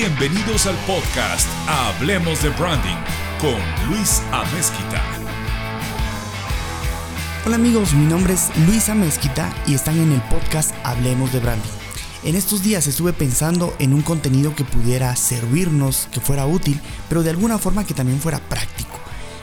[0.00, 2.98] Bienvenidos al podcast Hablemos de Branding
[3.40, 3.58] con
[3.88, 5.02] Luis Amezquita.
[7.44, 11.68] Hola amigos, mi nombre es Luis Amezquita y están en el podcast Hablemos de Branding.
[12.22, 17.24] En estos días estuve pensando en un contenido que pudiera servirnos, que fuera útil, pero
[17.24, 19.00] de alguna forma que también fuera práctico.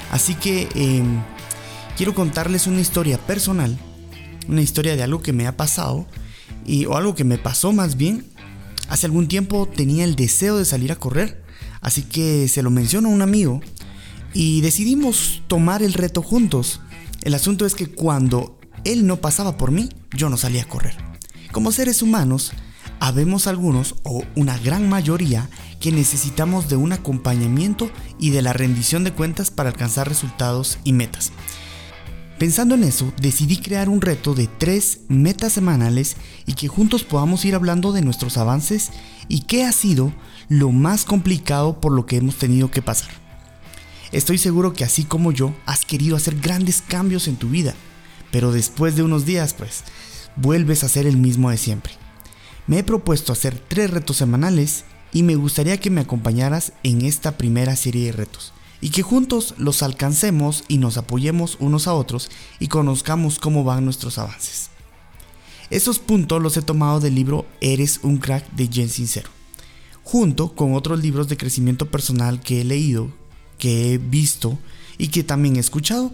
[0.10, 1.22] Así que em,
[1.98, 3.78] quiero contarles una historia personal,
[4.48, 6.08] una historia de algo que me ha pasado
[6.66, 8.34] y, o algo que me pasó más bien
[8.90, 11.44] Hace algún tiempo tenía el deseo de salir a correr,
[11.82, 13.62] así que se lo menciono a un amigo
[14.34, 16.82] y decidimos tomar el reto juntos.
[17.22, 20.96] El asunto es que cuando él no pasaba por mí, yo no salía a correr.
[21.52, 22.52] Como seres humanos,
[23.00, 25.50] habemos algunos o una gran mayoría
[25.80, 27.90] que necesitamos de un acompañamiento
[28.20, 31.32] y de la rendición de cuentas para alcanzar resultados y metas.
[32.38, 37.46] Pensando en eso, decidí crear un reto de tres metas semanales y que juntos podamos
[37.46, 38.90] ir hablando de nuestros avances
[39.30, 40.12] y qué ha sido
[40.50, 43.10] lo más complicado por lo que hemos tenido que pasar.
[44.12, 47.74] Estoy seguro que así como yo, has querido hacer grandes cambios en tu vida,
[48.32, 49.86] pero después de unos días, pues,
[50.36, 51.94] vuelves a ser el mismo de siempre.
[52.68, 57.38] Me he propuesto hacer tres retos semanales y me gustaría que me acompañaras en esta
[57.38, 58.52] primera serie de retos
[58.86, 63.84] y que juntos los alcancemos y nos apoyemos unos a otros y conozcamos cómo van
[63.84, 64.70] nuestros avances.
[65.72, 69.32] Estos puntos los he tomado del libro Eres un crack de Jen Sincero,
[70.04, 73.12] junto con otros libros de crecimiento personal que he leído,
[73.58, 74.60] que he visto
[75.00, 76.14] y que también he escuchado,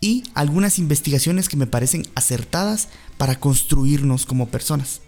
[0.00, 5.00] y algunas investigaciones que me parecen acertadas para construirnos como personas.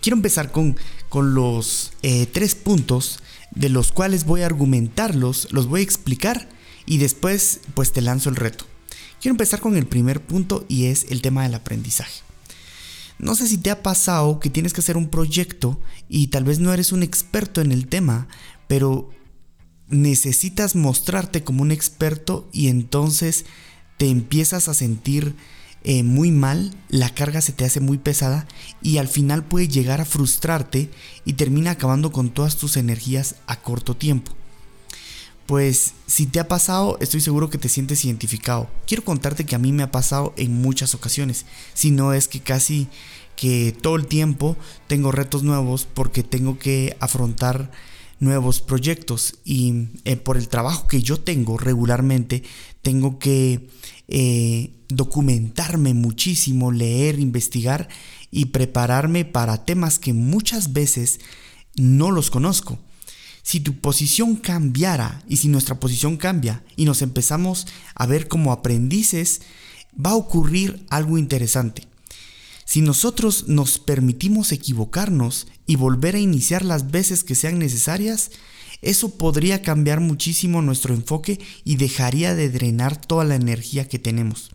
[0.00, 0.78] Quiero empezar con,
[1.12, 3.18] con los eh, tres puntos
[3.50, 6.48] de los cuales voy a argumentarlos, los voy a explicar
[6.86, 8.64] y después pues te lanzo el reto.
[9.20, 12.22] Quiero empezar con el primer punto y es el tema del aprendizaje.
[13.18, 15.78] No sé si te ha pasado que tienes que hacer un proyecto
[16.08, 18.26] y tal vez no eres un experto en el tema,
[18.66, 19.10] pero
[19.88, 23.44] necesitas mostrarte como un experto y entonces
[23.98, 25.36] te empiezas a sentir
[25.84, 28.46] eh, muy mal, la carga se te hace muy pesada
[28.82, 30.90] y al final puede llegar a frustrarte
[31.24, 34.32] y termina acabando con todas tus energías a corto tiempo.
[35.46, 38.70] Pues si te ha pasado, estoy seguro que te sientes identificado.
[38.86, 42.40] Quiero contarte que a mí me ha pasado en muchas ocasiones, si no es que
[42.40, 42.88] casi
[43.34, 44.56] que todo el tiempo
[44.86, 47.72] tengo retos nuevos porque tengo que afrontar
[48.22, 52.44] nuevos proyectos y eh, por el trabajo que yo tengo regularmente
[52.80, 53.68] tengo que
[54.06, 57.88] eh, documentarme muchísimo, leer, investigar
[58.30, 61.18] y prepararme para temas que muchas veces
[61.74, 62.78] no los conozco.
[63.42, 67.66] Si tu posición cambiara y si nuestra posición cambia y nos empezamos
[67.96, 69.42] a ver como aprendices,
[69.94, 71.88] va a ocurrir algo interesante.
[72.72, 78.30] Si nosotros nos permitimos equivocarnos y volver a iniciar las veces que sean necesarias,
[78.80, 84.52] eso podría cambiar muchísimo nuestro enfoque y dejaría de drenar toda la energía que tenemos.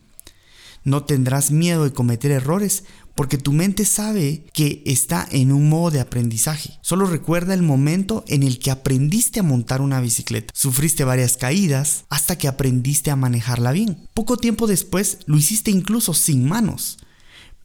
[0.84, 5.92] No tendrás miedo de cometer errores porque tu mente sabe que está en un modo
[5.92, 6.80] de aprendizaje.
[6.82, 10.52] Solo recuerda el momento en el que aprendiste a montar una bicicleta.
[10.56, 14.08] Sufriste varias caídas hasta que aprendiste a manejarla bien.
[14.16, 16.98] Poco tiempo después lo hiciste incluso sin manos.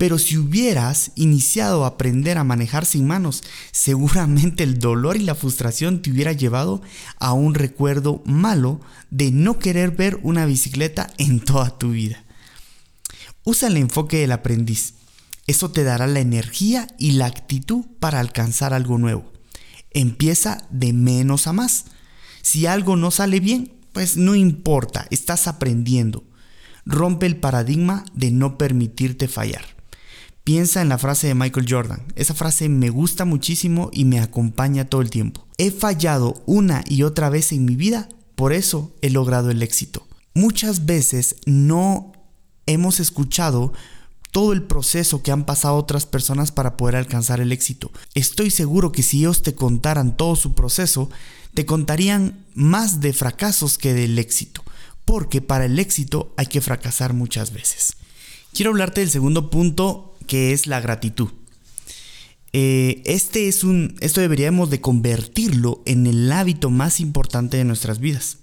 [0.03, 5.37] Pero si hubieras iniciado a aprender a manejar sin manos, seguramente el dolor y la
[5.37, 6.83] frustración te hubiera llevado
[7.21, 8.81] a un recuerdo malo
[9.11, 12.25] de no querer ver una bicicleta en toda tu vida.
[13.45, 14.95] Usa el enfoque del aprendiz.
[15.47, 19.33] Eso te dará la energía y la actitud para alcanzar algo nuevo.
[19.93, 21.85] Empieza de menos a más.
[22.43, 26.25] Si algo no sale bien, pues no importa, estás aprendiendo.
[26.85, 29.81] Rompe el paradigma de no permitirte fallar.
[30.45, 32.03] Piensa en la frase de Michael Jordan.
[32.17, 35.47] Esa frase me gusta muchísimo y me acompaña todo el tiempo.
[35.57, 40.05] He fallado una y otra vez en mi vida, por eso he logrado el éxito.
[40.35, 42.13] Muchas veces no
[42.67, 43.73] hemos escuchado
[44.33, 47.93] todo el proceso que han pasado otras personas para poder alcanzar el éxito.
[48.15, 51.09] Estoy seguro que si ellos te contaran todo su proceso,
[51.55, 54.65] te contarían más de fracasos que del éxito,
[55.05, 57.95] porque para el éxito hay que fracasar muchas veces.
[58.53, 61.29] Quiero hablarte del segundo punto que es la gratitud.
[62.55, 67.99] Eh, este es un, esto deberíamos de convertirlo en el hábito más importante de nuestras
[67.99, 68.39] vidas.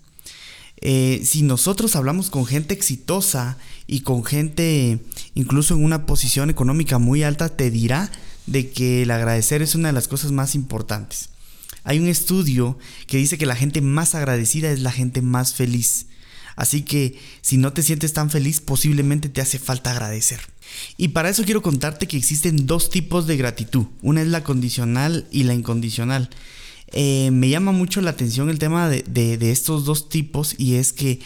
[0.82, 3.58] Eh, si nosotros hablamos con gente exitosa
[3.88, 5.00] y con gente
[5.34, 8.12] incluso en una posición económica muy alta, te dirá
[8.46, 11.30] de que el agradecer es una de las cosas más importantes.
[11.84, 12.78] Hay un estudio
[13.08, 16.06] que dice que la gente más agradecida es la gente más feliz.
[16.60, 20.42] Así que si no te sientes tan feliz, posiblemente te hace falta agradecer.
[20.98, 23.86] Y para eso quiero contarte que existen dos tipos de gratitud.
[24.02, 26.30] Una es la condicional y la incondicional.
[26.92, 31.22] Eh, me llama mucho la atención el tema de, estos dos tipos y es que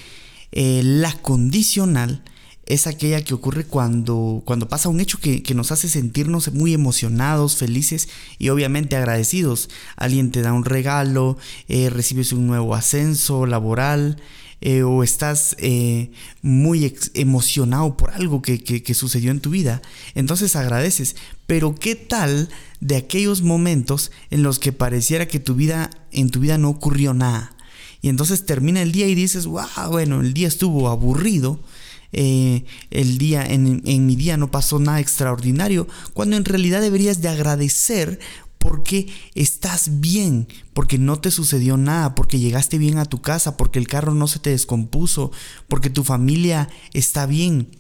[0.52, 2.22] eh, la condicional
[2.68, 7.56] es aquella que ocurre cuando, cuando pasa un hecho que, nos hace sentirnos muy emocionados,
[7.56, 8.08] felices
[8.38, 9.68] y obviamente agradecidos.
[9.96, 11.40] Alguien te da un regalo,
[11.70, 14.22] eh, recibes un nuevo ascenso laboral
[14.66, 16.10] eh, o estás eh,
[16.42, 19.82] muy emocionado por algo que, sucedió en tu vida.
[20.16, 21.18] Entonces agradeces.
[21.48, 22.48] Pero ¿qué tal
[22.80, 27.14] de aquellos momentos en los que pareciera que tu vida, en tu vida no ocurrió
[27.14, 27.54] nada?
[28.02, 31.60] Y entonces termina el día y dices, wow, bueno, el día estuvo aburrido
[32.14, 37.22] eh, el día, en, en mi día no pasó nada extraordinario, cuando en realidad deberías
[37.22, 38.20] de agradecer
[38.64, 43.78] porque estás bien, porque no te sucedió nada, porque llegaste bien a tu casa, porque
[43.78, 45.34] el carro no se te descompuso,
[45.68, 47.76] porque tu familia está bien.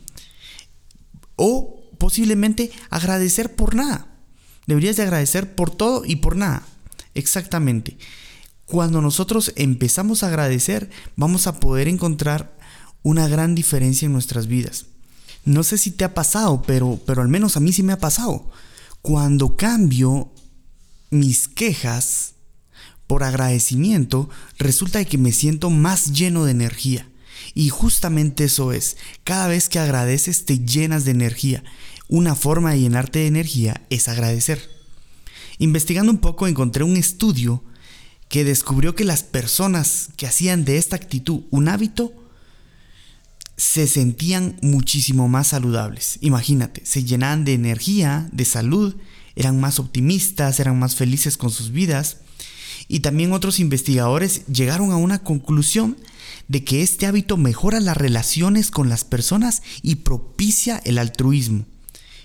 [1.37, 4.07] O posiblemente agradecer por nada.
[4.67, 6.67] Deberías de agradecer por todo y por nada.
[7.13, 7.97] Exactamente.
[8.65, 12.57] Cuando nosotros empezamos a agradecer, vamos a poder encontrar
[13.03, 14.87] una gran diferencia en nuestras vidas.
[15.45, 17.99] No sé si te ha pasado, pero, pero al menos a mí sí me ha
[17.99, 18.51] pasado.
[19.01, 20.29] Cuando cambio
[21.13, 22.33] mis quejas
[23.07, 27.07] por agradecimiento, resulta que me siento más lleno de energía.
[27.53, 31.63] Y justamente eso es, cada vez que agradeces te llenas de energía.
[32.07, 34.69] Una forma de llenarte de energía es agradecer.
[35.59, 37.63] Investigando un poco encontré un estudio
[38.29, 42.13] que descubrió que las personas que hacían de esta actitud un hábito
[43.57, 46.17] se sentían muchísimo más saludables.
[46.21, 48.95] Imagínate, se llenaban de energía, de salud,
[49.35, 52.17] eran más optimistas, eran más felices con sus vidas.
[52.87, 55.97] Y también otros investigadores llegaron a una conclusión
[56.47, 61.65] de que este hábito mejora las relaciones con las personas y propicia el altruismo.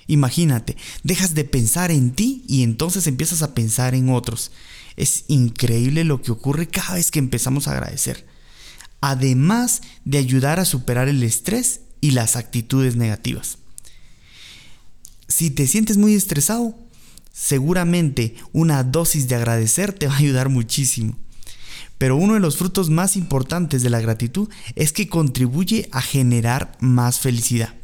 [0.06, 4.50] Imagínate, dejas de pensar en ti y entonces empiezas a pensar en otros.
[4.96, 8.26] Es increíble lo que ocurre cada vez que empezamos a agradecer
[9.00, 13.58] además de ayudar a superar el estrés y las actitudes negativas.
[15.28, 16.74] Si te sientes muy estresado,
[17.38, 21.16] seguramente una dosis de agradecer te va a ayudar muchísimo.
[21.98, 26.76] Pero uno de los frutos más importantes de la gratitud es que contribuye a generar
[26.80, 27.74] más felicidad.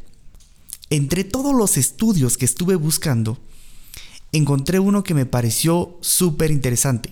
[0.90, 3.38] Entre todos los estudios que estuve buscando,
[4.32, 7.10] encontré uno que me pareció súper interesante.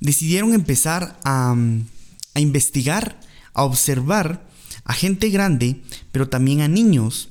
[0.00, 1.54] Decidieron empezar a
[2.34, 3.20] a investigar,
[3.54, 4.48] a observar
[4.84, 7.28] a gente grande, pero también a niños.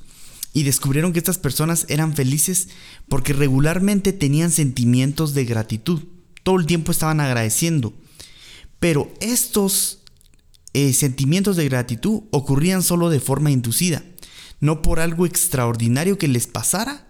[0.52, 2.68] Y descubrieron que estas personas eran felices
[3.08, 6.02] porque regularmente tenían sentimientos de gratitud.
[6.42, 7.94] Todo el tiempo estaban agradeciendo.
[8.78, 10.00] Pero estos
[10.74, 14.02] eh, sentimientos de gratitud ocurrían solo de forma inducida.
[14.60, 17.08] No por algo extraordinario que les pasara,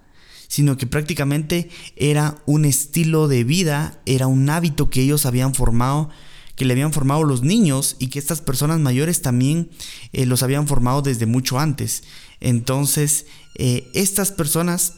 [0.48, 6.10] sino que prácticamente era un estilo de vida, era un hábito que ellos habían formado
[6.56, 9.70] que le habían formado los niños y que estas personas mayores también
[10.12, 12.04] eh, los habían formado desde mucho antes.
[12.42, 14.94] Entonces, eh, estas personas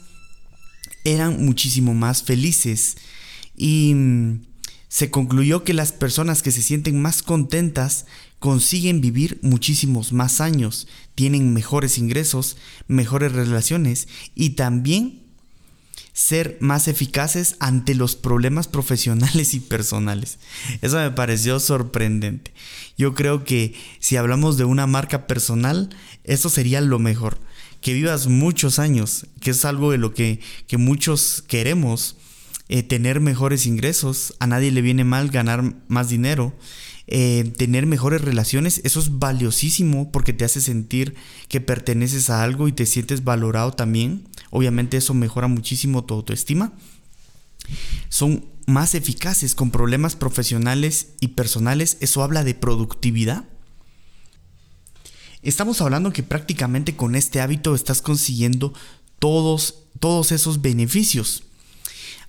[1.04, 2.96] eran muchísimo más felices
[3.54, 4.46] y mm,
[4.88, 8.06] se concluyó que las personas que se sienten más contentas
[8.38, 12.56] consiguen vivir muchísimos más años, tienen mejores ingresos,
[12.88, 15.23] mejores relaciones y también
[16.14, 20.38] ser más eficaces ante los problemas profesionales y personales.
[20.80, 22.54] Eso me pareció sorprendente.
[22.96, 25.90] Yo creo que si hablamos de una marca personal,
[26.22, 27.38] eso sería lo mejor.
[27.80, 30.40] Que vivas muchos años, que es algo de lo que,
[30.78, 32.16] muchos queremos.
[32.70, 36.56] Eh, tener mejores ingresos, a nadie le viene mal ganar más dinero,
[37.06, 41.14] eh, tener mejores relaciones, eso es valiosísimo porque te hace sentir
[41.48, 44.26] que perteneces a algo y te sientes valorado también.
[44.50, 46.72] Obviamente eso mejora muchísimo tu autoestima.
[48.08, 51.98] Son más eficaces con problemas profesionales y personales.
[52.00, 53.44] Eso habla de productividad.
[55.42, 58.72] Estamos hablando que prácticamente con este hábito estás consiguiendo
[59.18, 61.44] todos, todos esos beneficios.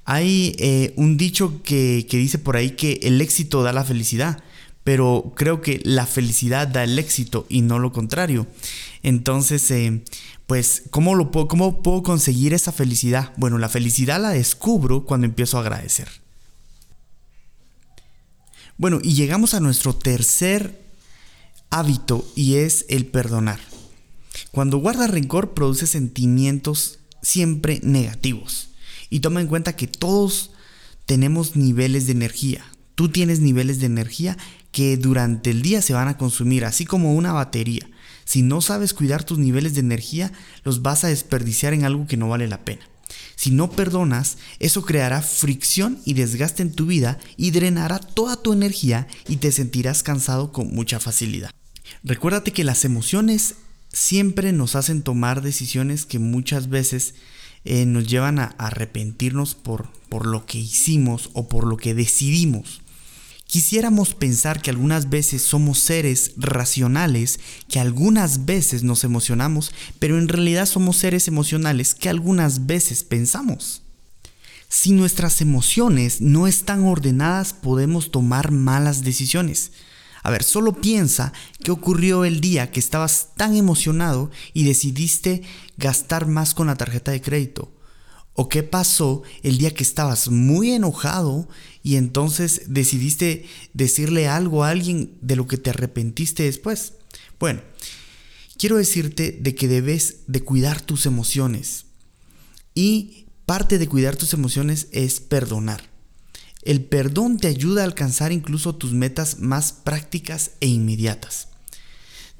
[0.04, 4.44] Hay eh, un dicho que, que dice por ahí que el éxito da la felicidad
[4.86, 8.46] pero creo que la felicidad da el éxito y no lo contrario.
[9.02, 10.04] Entonces, eh,
[10.46, 13.34] pues, ¿cómo, lo puedo, ¿cómo puedo conseguir esa felicidad?
[13.36, 16.08] Bueno, la felicidad la descubro cuando empiezo a agradecer.
[18.78, 20.80] Bueno, y llegamos a nuestro tercer
[21.72, 23.60] hábito y es el perdonar.
[24.52, 28.70] Cuando guardas rencor produce sentimientos siempre negativos.
[29.10, 30.52] Y toma en cuenta que todos
[31.08, 32.64] tenemos niveles de energía.
[32.94, 34.38] Tú tienes niveles de energía
[34.76, 37.88] que durante el día se van a consumir, así como una batería.
[38.26, 40.34] Si no sabes cuidar tus niveles de energía,
[40.66, 42.82] los vas a desperdiciar en algo que no vale la pena.
[43.38, 48.52] Si no perdonas, eso creará fricción y desgaste en tu vida y drenará toda tu
[48.52, 51.52] energía y te sentirás cansado con mucha facilidad.
[52.04, 53.56] Recuérdate que las emociones
[53.94, 57.16] siempre nos hacen tomar decisiones que muchas veces
[57.64, 62.82] eh, nos llevan a arrepentirnos por, por lo que hicimos o por lo que decidimos.
[63.56, 70.28] Quisiéramos pensar que algunas veces somos seres racionales, que algunas veces nos emocionamos, pero en
[70.28, 73.84] realidad somos seres emocionales que algunas veces pensamos.
[74.68, 79.72] Si nuestras emociones no están ordenadas, podemos tomar malas decisiones.
[80.22, 81.32] A ver, solo piensa
[81.64, 85.44] qué ocurrió el día que estabas tan emocionado y decidiste
[85.78, 87.72] gastar más con la tarjeta de crédito.
[88.36, 91.48] ¿O qué pasó el día que estabas muy enojado
[91.84, 96.94] y entonces decidiste decirle algo a alguien de lo que te arrepentiste después?
[97.40, 97.62] Bueno,
[98.58, 101.86] quiero decirte de que debes de cuidar tus emociones.
[102.74, 105.90] Y parte de cuidar tus emociones es perdonar.
[106.62, 111.48] El perdón te ayuda a alcanzar incluso tus metas más prácticas e inmediatas.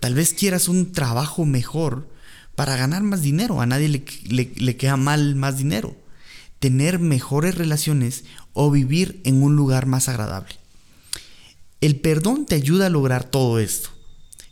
[0.02, 2.10] Tal vez quieras un trabajo mejor
[2.56, 3.62] para ganar más dinero.
[3.62, 5.96] A nadie le, queda mal más dinero.
[6.60, 10.56] Tener mejores relaciones o vivir en un lugar más agradable.
[11.82, 13.90] El perdón te ayuda a lograr todo esto.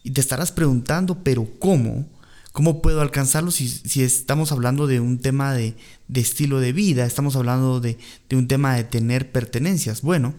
[0.03, 2.05] Y te estarás preguntando, pero ¿cómo?
[2.51, 5.75] ¿Cómo puedo alcanzarlo si, estamos hablando de un tema de,
[6.13, 7.05] estilo de vida?
[7.05, 7.97] Estamos hablando de,
[8.29, 10.01] de un tema de tener pertenencias.
[10.01, 10.35] Bueno,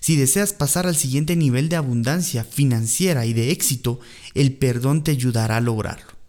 [0.00, 4.00] si deseas pasar al siguiente nivel de abundancia financiera y de éxito,
[4.34, 6.19] el perdón te ayudará a lograrlo.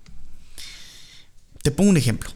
[1.64, 2.32] Te pongo un ejemplo.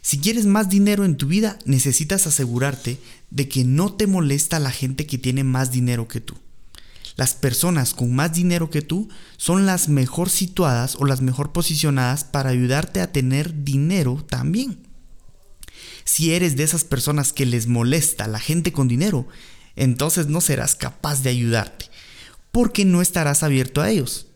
[0.00, 2.98] Si quieres más dinero en tu vida, necesitas asegurarte
[3.30, 6.34] de que no te molesta la gente que tiene más dinero que tú.
[7.16, 12.24] Las personas con más dinero que tú son las mejor situadas o las mejor posicionadas
[12.24, 14.78] para ayudarte a tener dinero también.
[16.04, 19.26] Si eres de esas personas que les molesta la gente con dinero,
[19.74, 21.90] entonces no serás capaz de ayudarte,
[22.50, 24.27] porque no estarás abierto a ellos.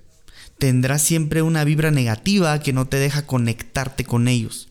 [0.62, 4.68] Tendrás siempre una vibra negativa que no te deja conectarte con ellos.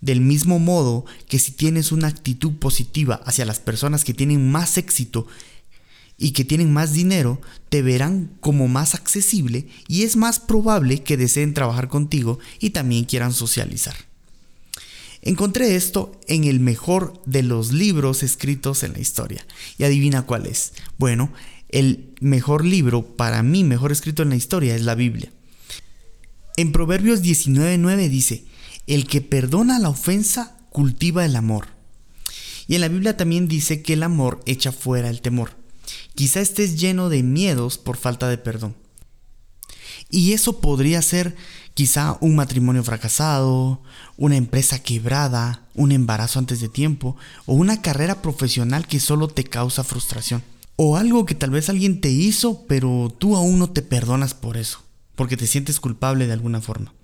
[0.00, 4.78] Del mismo modo que si tienes una actitud positiva hacia las personas que tienen más
[4.78, 5.26] éxito
[6.16, 11.18] y que tienen más dinero te verán como más accesible y es más probable que
[11.18, 13.96] deseen trabajar contigo y también quieran socializar.
[15.20, 19.44] Encontré esto en el mejor de los libros escritos en la historia.
[19.76, 20.72] Y adivina cuál es.
[20.96, 21.30] Bueno,
[21.68, 25.32] el mejor libro, para mí mejor escrito en la historia, es la Biblia.
[26.56, 28.44] En Proverbios 19.9 dice,
[28.86, 31.68] el que perdona la ofensa cultiva el amor.
[32.66, 35.56] Y en la Biblia también dice que el amor echa fuera el temor.
[36.14, 38.74] Quizá estés lleno de miedos por falta de perdón.
[40.10, 41.36] Y eso podría ser
[41.74, 43.82] quizá un matrimonio fracasado,
[44.16, 49.44] una empresa quebrada, un embarazo antes de tiempo o una carrera profesional que solo te
[49.44, 50.42] causa frustración.
[50.80, 54.56] O algo que tal vez alguien te hizo pero tú aún no te perdonas por
[54.56, 54.82] eso,
[55.16, 56.94] porque te sientes culpable de alguna forma.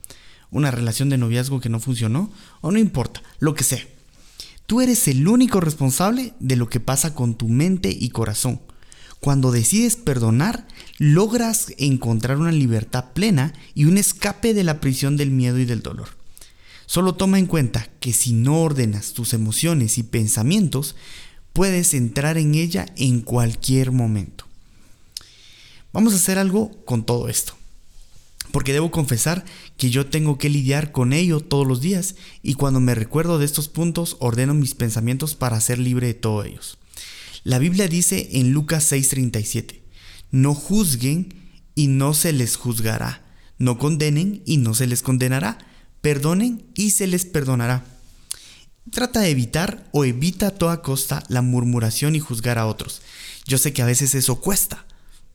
[0.50, 3.85] Una relación de noviazgo que no funcionó o no importa, lo que sea.
[4.66, 8.61] Tú eres el único responsable de lo que pasa con tu mente y corazón
[9.25, 15.31] cuando decides perdonar, logras encontrar una libertad plena y un escape de la prisión del
[15.31, 16.09] miedo y del dolor.
[16.85, 20.95] Solo toma en cuenta que si no ordenas tus emociones y pensamientos,
[21.54, 24.44] puedes entrar en ella en cualquier momento.
[25.94, 27.54] Vamos a hacer algo con todo esto.
[28.50, 29.44] Porque debo confesar
[29.76, 33.46] que yo tengo que lidiar con ello todos los días y cuando me recuerdo de
[33.46, 36.78] estos puntos ordeno mis pensamientos para ser libre de todos ellos.
[37.44, 39.80] La Biblia dice en Lucas 6:37,
[40.30, 41.34] no juzguen
[41.75, 43.25] y no se les juzgará,
[43.58, 45.58] no condenen y no se les condenará,
[46.00, 47.93] perdonen y se les perdonará.
[48.91, 53.03] Trata de evitar o evita a toda costa la murmuración y juzgar a otros.
[53.47, 54.87] Yo sé que a veces eso cuesta.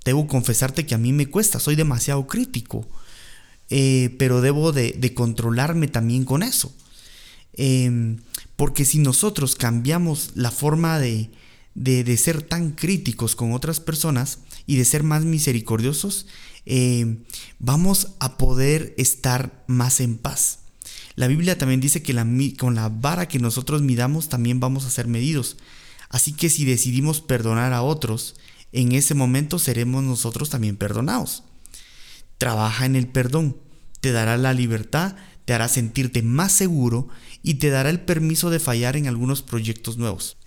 [0.06, 2.88] Debo confesarte que a mí me cuesta, soy demasiado crítico.
[3.70, 6.74] Eh, pero debo de, controlarme también con eso.
[7.54, 8.18] Em,
[8.56, 11.30] porque si nosotros cambiamos la forma de,
[11.76, 16.28] de, ser tan críticos con otras personas y de ser más misericordiosos,
[16.66, 17.18] eh,
[17.60, 20.60] vamos a poder estar más en paz.
[21.20, 22.16] La Biblia también dice que
[22.58, 25.58] con la vara que nosotros midamos también vamos a ser medidos.
[26.08, 28.36] Así que si decidimos perdonar a otros,
[28.72, 31.44] en ese momento seremos nosotros también perdonados.
[32.38, 33.58] Trabaja en el perdón,
[34.00, 37.10] te dará la libertad, te hará sentirte más seguro
[37.44, 40.38] y te dará el permiso de fallar en algunos proyectos nuevos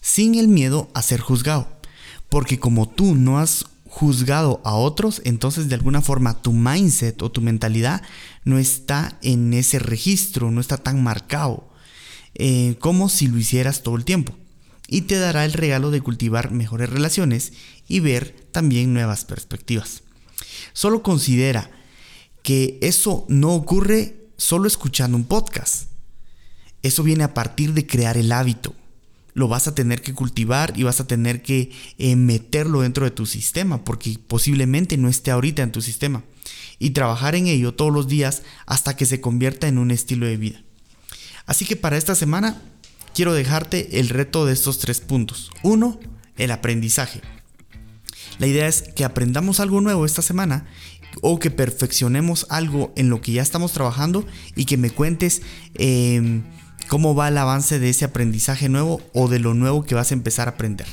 [0.00, 1.68] sin el miedo a ser juzgado.
[2.30, 7.30] Porque como tú no has juzgado a otros, entonces de alguna forma tu mindset o
[7.30, 8.02] tu mentalidad
[8.42, 11.70] no está en ese registro, no está tan marcado
[12.34, 14.34] eh, como si lo hicieras todo el tiempo.
[14.88, 17.52] Y te dará el regalo de cultivar mejores relaciones
[17.86, 20.02] y ver también nuevas perspectivas.
[20.72, 21.70] Solo considera
[22.42, 25.84] que eso no ocurre solo escuchando un podcast.
[26.82, 28.74] Eso viene a partir de crear el hábito
[29.34, 33.10] lo vas a tener que cultivar y vas a tener que eh, meterlo dentro de
[33.10, 36.24] tu sistema, porque posiblemente no esté ahorita en tu sistema.
[36.78, 40.36] Y trabajar en ello todos los días hasta que se convierta en un estilo de
[40.36, 40.62] vida.
[41.46, 42.62] Así que para esta semana
[43.14, 45.50] quiero dejarte el reto de estos tres puntos.
[45.62, 46.00] Uno,
[46.36, 47.20] el aprendizaje.
[48.38, 50.66] La idea es que aprendamos algo nuevo esta semana
[51.22, 54.26] o que perfeccionemos algo en lo que ya estamos trabajando
[54.56, 55.42] y que me cuentes
[55.74, 56.42] em,
[56.88, 60.14] cómo va el avance de ese aprendizaje nuevo o de lo nuevo que vas a
[60.14, 60.86] empezar a aprender.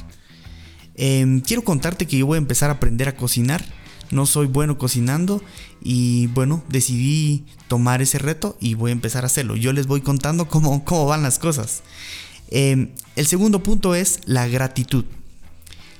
[0.95, 3.63] Em, quiero contarte que yo voy a empezar a aprender a cocinar.
[4.11, 5.41] No soy bueno cocinando
[5.81, 9.55] y bueno, decidí tomar ese reto y voy a empezar a hacerlo.
[9.55, 11.81] Yo les voy contando cómo, cómo van las cosas.
[12.49, 15.05] Em, el segundo punto es la gratitud.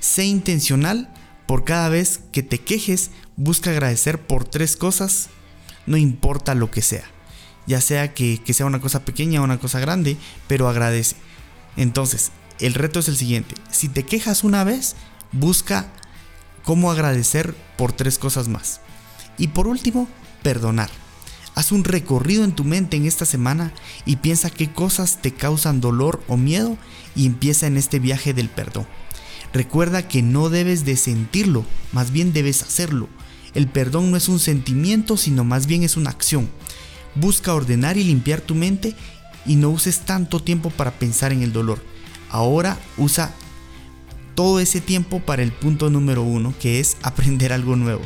[0.01, 1.13] Sé intencional
[1.47, 5.29] por cada vez que te quejes, busca agradecer por tres cosas,
[5.85, 7.05] no importa lo que sea
[7.71, 10.17] ya sea que, sea una cosa pequeña o una cosa grande,
[10.49, 11.15] pero agradece.
[11.77, 14.97] Entonces, el reto es el siguiente, si te quejas una vez,
[15.31, 15.87] busca
[16.65, 18.81] cómo agradecer por tres cosas más.
[19.37, 20.09] Y por último,
[20.43, 20.89] perdonar.
[21.55, 23.71] Haz un recorrido en tu mente en esta semana
[24.05, 26.77] y piensa qué cosas te causan dolor o miedo
[27.15, 28.85] y empieza en este viaje del perdón.
[29.53, 33.07] Recuerda que no debes de sentirlo, más bien debes hacerlo.
[33.53, 36.49] El perdón no es un sentimiento, sino más bien es una acción.
[37.15, 38.95] Busca ordenar y limpiar tu mente
[39.45, 41.83] y no uses tanto tiempo para pensar en el dolor.
[42.29, 43.33] Ahora usa
[44.35, 48.01] todo ese tiempo para el punto número uno, que es aprender algo nuevo.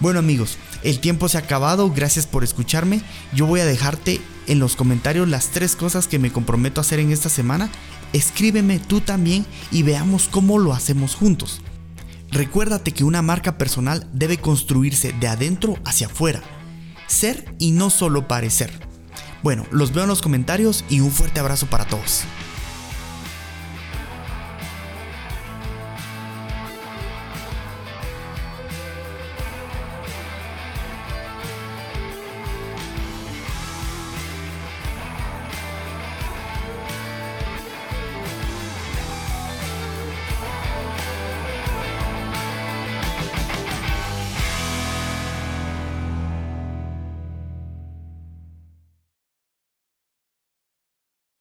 [0.00, 3.02] Bueno amigos, el tiempo se ha acabado, gracias por escucharme.
[3.34, 7.00] Yo voy a dejarte en los comentarios las tres cosas que me comprometo a hacer
[7.00, 7.68] en esta semana.
[8.12, 11.60] Escríbeme tú también y veamos cómo lo hacemos juntos.
[12.30, 16.40] Recuérdate que una marca personal debe construirse de adentro hacia afuera
[17.10, 18.70] ser y no solo parecer.
[19.42, 22.22] Bueno, los veo en los comentarios y un fuerte abrazo para todos.